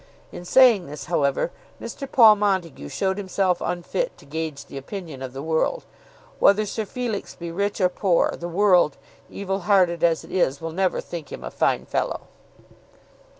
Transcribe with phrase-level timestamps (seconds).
[0.31, 2.11] In saying this, however, Mr.
[2.11, 5.85] Paul Montague showed himself unfit to gauge the opinion of the world.
[6.39, 8.97] Whether Sir Felix be rich or poor, the world,
[9.29, 12.21] evil hearted as it is, will never think him a fine fellow.